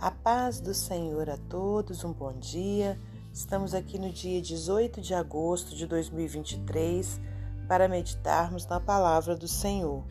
[0.00, 2.98] A paz do Senhor a todos, um bom dia.
[3.32, 7.20] Estamos aqui no dia 18 de agosto de 2023
[7.68, 10.02] para meditarmos na palavra do Senhor.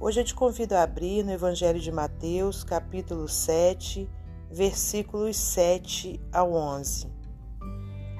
[0.00, 4.08] Hoje eu te convido a abrir no Evangelho de Mateus, capítulo 7,
[4.50, 7.06] versículos 7 ao 11.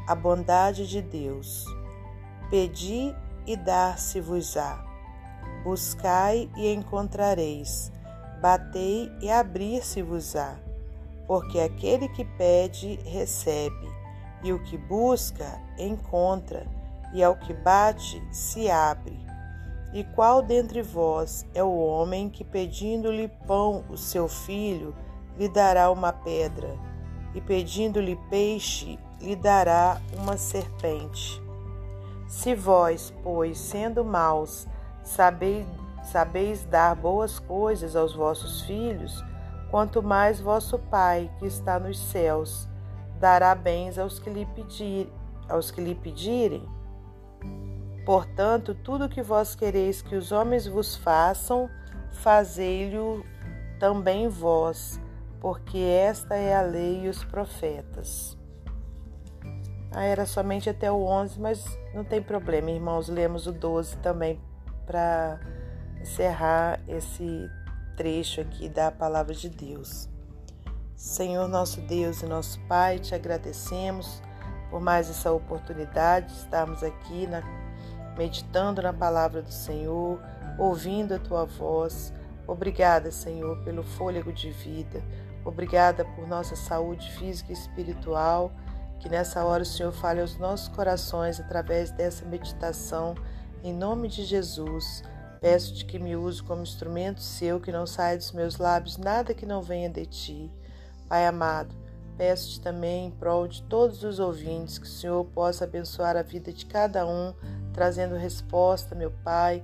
[0.06, 1.64] A bondade de Deus.
[2.50, 3.14] Pedi
[3.46, 4.91] e dar-se-vos-á.
[5.62, 7.92] Buscai e encontrareis.
[8.40, 10.56] Batei e abrir-se-vos-á
[11.26, 13.90] porque aquele que pede, recebe,
[14.42, 16.66] e o que busca, encontra,
[17.12, 19.18] e ao que bate, se abre.
[19.92, 24.94] E qual dentre vós é o homem que, pedindo-lhe pão o seu filho,
[25.38, 26.76] lhe dará uma pedra,
[27.34, 31.40] e pedindo-lhe peixe, lhe dará uma serpente?
[32.26, 34.66] Se vós, pois, sendo maus,
[35.04, 39.24] sabeis, dar boas coisas aos vossos filhos,
[39.70, 42.68] quanto mais vosso Pai, que está nos céus,
[43.18, 45.12] dará bens aos que lhe, pedir,
[45.48, 46.68] aos que lhe pedirem.
[48.04, 51.70] Portanto, tudo que vós quereis que os homens vos façam,
[52.10, 53.24] fazei-lhe
[53.78, 55.00] também vós,
[55.40, 58.36] porque esta é a lei e os profetas.
[59.94, 63.08] Ah, era somente até o 11, mas não tem problema, irmãos.
[63.08, 64.40] Lemos o 12 também
[64.86, 65.40] para
[66.00, 67.48] encerrar esse
[67.96, 70.08] trecho aqui da palavra de Deus.
[70.96, 74.22] Senhor nosso Deus e nosso Pai, te agradecemos
[74.70, 77.42] por mais essa oportunidade de estarmos aqui na,
[78.16, 80.18] meditando na palavra do Senhor,
[80.58, 82.12] ouvindo a tua voz.
[82.46, 85.02] Obrigada, Senhor, pelo fôlego de vida.
[85.44, 88.52] Obrigada por nossa saúde física e espiritual.
[88.98, 93.14] Que nessa hora o Senhor fale aos nossos corações através dessa meditação.
[93.64, 95.04] Em nome de Jesus.
[95.40, 99.46] Peço-te que me use como instrumento seu, que não saia dos meus lábios nada que
[99.46, 100.50] não venha de ti.
[101.08, 101.72] Pai amado,
[102.16, 106.52] peço-te também em prol de todos os ouvintes que o Senhor possa abençoar a vida
[106.52, 107.32] de cada um,
[107.72, 109.62] trazendo resposta, meu Pai,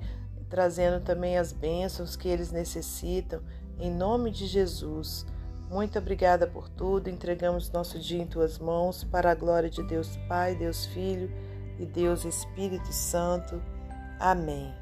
[0.49, 3.41] trazendo também as bênçãos que eles necessitam,
[3.81, 5.27] em nome de Jesus.
[5.69, 7.11] Muito obrigada por tudo.
[7.11, 11.31] Entregamos nosso dia em tuas mãos, para a glória de Deus Pai, Deus Filho
[11.79, 13.61] e Deus Espírito Santo.
[14.21, 14.75] Amém.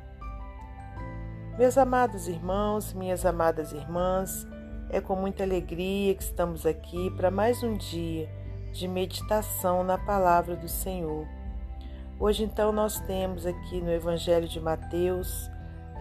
[1.58, 4.46] Meus amados irmãos, minhas amadas irmãs,
[4.88, 8.30] é com muita alegria que estamos aqui para mais um dia
[8.72, 11.26] de meditação na palavra do Senhor.
[12.18, 15.50] Hoje, então, nós temos aqui no Evangelho de Mateus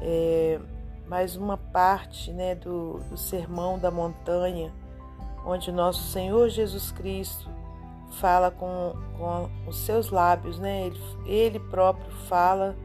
[0.02, 0.58] é,
[1.06, 4.72] mais uma parte né, do, do Sermão da Montanha,
[5.46, 7.50] onde nosso Senhor Jesus Cristo
[8.12, 10.86] fala com, com os seus lábios, né?
[10.86, 12.78] ele, ele próprio fala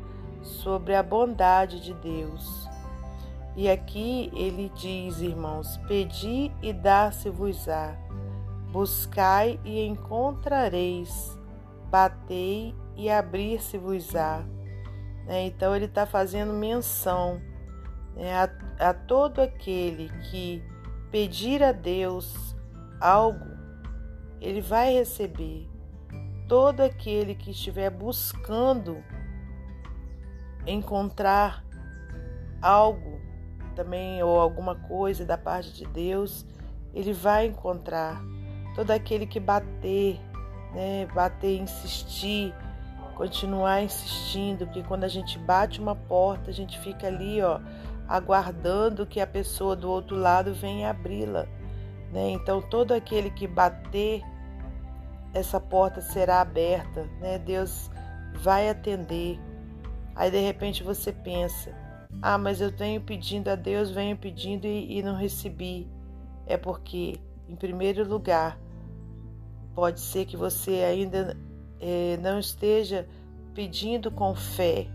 [0.42, 2.68] sobre a bondade de Deus.
[3.56, 7.96] E aqui ele diz, irmãos: Pedi e dar-se-vos-á,
[8.72, 11.38] buscai e encontrareis,
[11.90, 14.44] batei e abrir-se-vos-á.
[15.26, 15.46] Né?
[15.46, 17.40] Então ele está fazendo menção
[18.14, 20.62] né, a, a todo aquele que
[21.10, 22.54] pedir a Deus
[23.00, 23.46] algo,
[24.40, 25.68] ele vai receber.
[26.48, 29.02] Todo aquele que estiver buscando
[30.66, 31.64] encontrar
[32.60, 33.20] algo
[33.74, 36.46] também ou alguma coisa da parte de Deus,
[36.94, 38.20] ele vai encontrar.
[38.74, 40.20] Todo aquele que bater,
[40.72, 42.54] né, bater, insistir,
[43.14, 47.60] continuar insistindo, porque quando a gente bate uma porta, a gente fica ali, ó,
[48.08, 51.46] aguardando que a pessoa do outro lado venha abri-la,
[52.12, 52.30] né?
[52.30, 54.22] Então todo aquele que bater,
[55.34, 57.38] essa porta será aberta, né?
[57.38, 57.90] Deus
[58.34, 59.38] vai atender.
[60.20, 61.74] Aí de repente você pensa,
[62.20, 65.88] ah, mas eu venho pedindo a Deus, venho pedindo e, e não recebi.
[66.46, 68.60] É porque, em primeiro lugar,
[69.74, 71.34] pode ser que você ainda
[71.80, 73.08] é, não esteja
[73.54, 74.88] pedindo com fé,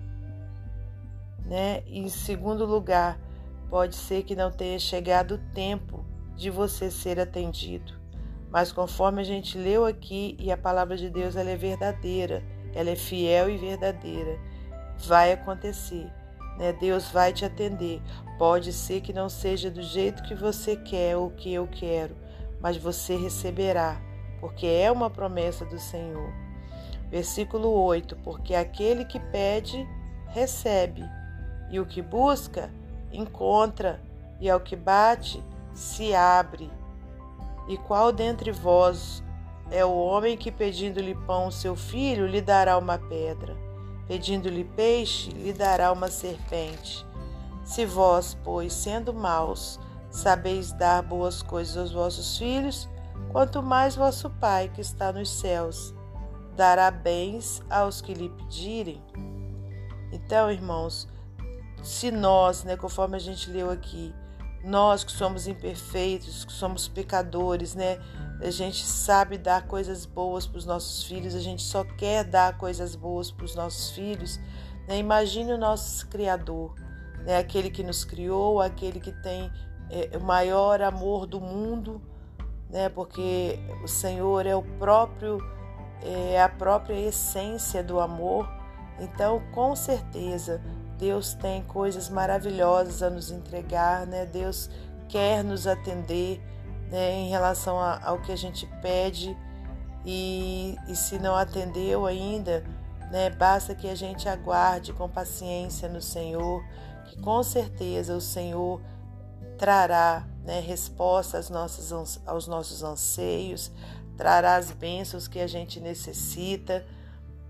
[1.43, 1.81] né?
[1.87, 3.19] E, em segundo lugar,
[3.67, 6.05] pode ser que não tenha chegado o tempo
[6.35, 7.93] de você ser atendido.
[8.51, 12.43] Mas conforme a gente leu aqui e a palavra de Deus ela é verdadeira,
[12.75, 14.39] ela é fiel e verdadeira,
[14.99, 16.11] vai acontecer
[16.57, 16.73] né?
[16.73, 18.01] Deus vai te atender.
[18.37, 22.15] Pode ser que não seja do jeito que você quer ou que eu quero,
[22.59, 23.97] mas você receberá,
[24.39, 26.33] porque é uma promessa do Senhor.
[27.09, 29.87] Versículo 8: Porque aquele que pede,
[30.27, 31.03] recebe,
[31.71, 32.69] e o que busca,
[33.11, 34.01] encontra,
[34.39, 35.41] e ao que bate,
[35.73, 36.69] se abre.
[37.67, 39.23] E qual dentre vós
[39.71, 43.64] é o homem que, pedindo-lhe pão seu filho, lhe dará uma pedra?
[44.07, 47.05] Pedindo-lhe peixe, lhe dará uma serpente.
[47.63, 49.79] Se vós, pois, sendo maus,
[50.11, 52.87] sabeis dar boas coisas aos vossos filhos,
[53.31, 55.93] quanto mais vosso Pai que está nos céus
[56.55, 59.01] dará bens aos que lhe pedirem.
[60.11, 61.07] Então, irmãos,
[61.83, 64.13] se nós, né, conforme a gente leu aqui,
[64.63, 67.99] nós que somos imperfeitos, que somos pecadores, né,
[68.41, 72.57] a gente sabe dar coisas boas para os nossos filhos, a gente só quer dar
[72.57, 74.39] coisas boas para os nossos filhos.
[74.87, 74.97] Né?
[74.97, 76.75] Imagine o nosso Criador,
[77.25, 79.49] né, aquele que nos criou, aquele que tem
[79.89, 82.01] é, o maior amor do mundo,
[82.69, 85.39] né, porque o Senhor é o próprio
[86.01, 88.47] é a própria essência do amor.
[88.99, 90.61] Então, com certeza,
[90.97, 94.25] Deus tem coisas maravilhosas a nos entregar, né?
[94.25, 94.69] Deus
[95.09, 96.41] quer nos atender
[96.89, 99.35] né, em relação a, ao que a gente pede
[100.05, 102.63] e, e se não atendeu ainda,
[103.11, 106.63] né, basta que a gente aguarde com paciência no Senhor,
[107.05, 108.81] que com certeza o Senhor
[109.57, 113.71] trará né, resposta aos nossos, aos nossos anseios,
[114.15, 116.85] trará as bênçãos que a gente necessita.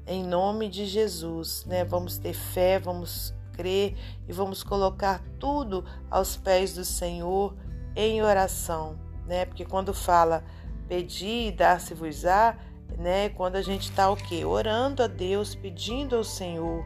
[0.07, 1.83] Em nome de Jesus, né?
[1.83, 3.97] Vamos ter fé, vamos crer
[4.27, 7.55] e vamos colocar tudo aos pés do Senhor
[7.95, 9.45] em oração, né?
[9.45, 10.44] Porque quando fala
[10.88, 12.57] pedir e dar-se-vos-á,
[12.98, 13.30] né?
[13.30, 14.45] Quando a gente está o quê?
[14.45, 16.86] Orando a Deus, pedindo ao Senhor,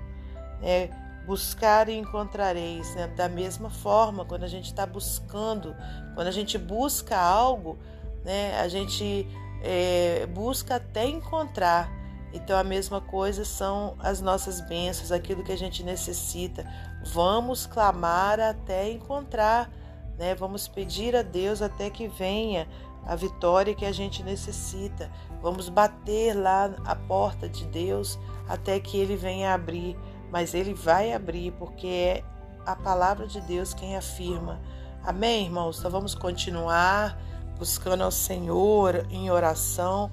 [0.62, 0.90] né?
[1.26, 3.08] Buscar e encontrareis, né?
[3.08, 5.76] Da mesma forma, quando a gente está buscando,
[6.16, 7.78] quando a gente busca algo,
[8.24, 8.60] né?
[8.60, 9.28] A gente
[9.62, 11.92] é, busca até encontrar.
[12.32, 16.66] Então, a mesma coisa são as nossas bênçãos, aquilo que a gente necessita.
[17.04, 19.72] Vamos clamar até encontrar,
[20.20, 20.36] né?
[20.36, 22.68] Vamos pedir a Deus até que venha
[23.06, 25.10] a vitória que a gente necessita.
[25.42, 29.98] Vamos bater lá a porta de Deus até que Ele venha abrir.
[30.30, 32.24] Mas Ele vai abrir porque é
[32.66, 34.60] a palavra de Deus quem afirma.
[35.04, 35.80] Amém, irmãos?
[35.80, 37.18] Então vamos continuar
[37.58, 40.12] buscando ao Senhor em oração,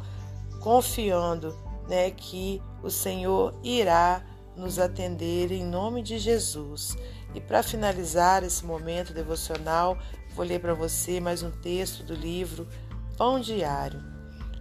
[0.61, 1.55] confiando
[1.89, 4.23] né, que o Senhor irá
[4.57, 6.97] nos atender em nome de Jesus.
[7.37, 9.99] E para finalizar esse momento devocional,
[10.35, 12.67] vou ler para você mais um texto do livro
[13.19, 14.03] Pão Diário,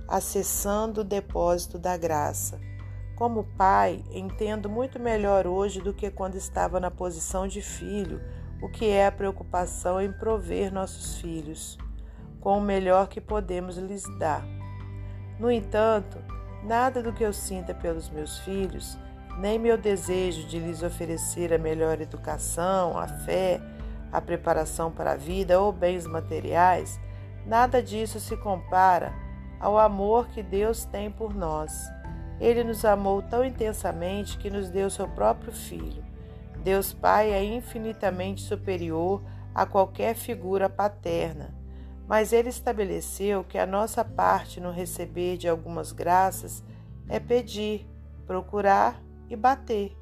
[0.10, 2.60] Acessando o Depósito da Graça.
[3.16, 8.22] Como pai, entendo muito melhor hoje do que quando estava na posição de filho
[8.62, 11.78] o que é a preocupação em prover nossos filhos
[12.42, 14.46] com o melhor que podemos lhes dar.
[15.40, 16.18] No entanto,
[16.62, 18.98] nada do que eu sinta pelos meus filhos,
[19.38, 23.62] nem meu desejo de lhes oferecer a melhor educação, a fé,
[24.12, 27.00] a preparação para a vida ou bens materiais,
[27.46, 29.14] nada disso se compara
[29.60, 31.84] ao amor que Deus tem por nós.
[32.40, 36.04] Ele nos amou tão intensamente que nos deu seu próprio Filho.
[36.64, 39.22] Deus Pai é infinitamente superior
[39.54, 41.66] a qualquer figura paterna
[42.08, 46.64] mas ele estabeleceu que a nossa parte no receber de algumas graças
[47.10, 47.88] é pedir,
[48.28, 49.96] procurar e bater.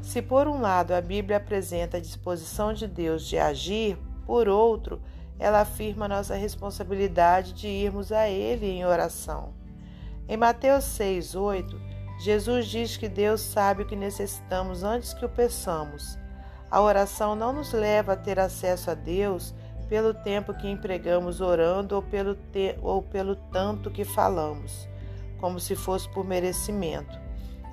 [0.00, 3.96] Se por um lado a Bíblia apresenta a disposição de Deus de agir,
[4.26, 5.00] por outro,
[5.38, 9.54] ela afirma nossa responsabilidade de irmos a Ele em oração.
[10.28, 11.80] Em Mateus 6, 8,
[12.20, 16.18] Jesus diz que Deus sabe o que necessitamos antes que o peçamos.
[16.70, 19.54] A oração não nos leva a ter acesso a Deus
[19.88, 22.36] pelo tempo que empregamos orando ou pelo,
[22.80, 24.88] ou pelo tanto que falamos,
[25.38, 27.21] como se fosse por merecimento.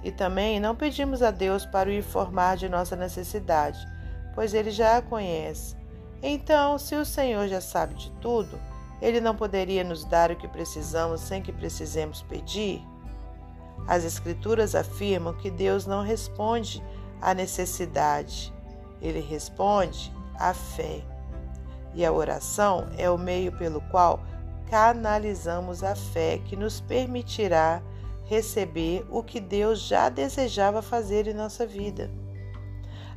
[0.03, 3.79] E também não pedimos a Deus para o informar de nossa necessidade,
[4.33, 5.75] pois ele já a conhece.
[6.21, 8.59] Então, se o Senhor já sabe de tudo,
[9.01, 12.81] ele não poderia nos dar o que precisamos sem que precisemos pedir?
[13.87, 16.83] As Escrituras afirmam que Deus não responde
[17.21, 18.53] à necessidade,
[19.01, 21.01] ele responde à fé.
[21.93, 24.19] E a oração é o meio pelo qual
[24.69, 27.81] canalizamos a fé que nos permitirá
[28.29, 32.11] receber o que Deus já desejava fazer em nossa vida.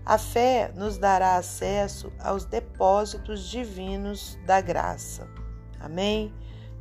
[0.06, 5.28] A fé nos dará acesso aos depósitos divinos da graça.
[5.78, 6.32] Amém?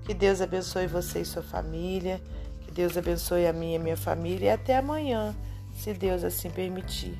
[0.05, 2.21] Que Deus abençoe você e sua família.
[2.61, 4.45] Que Deus abençoe a minha e minha família.
[4.45, 5.35] E até amanhã,
[5.73, 7.19] se Deus assim permitir.